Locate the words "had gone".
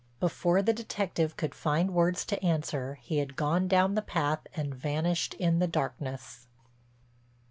3.19-3.67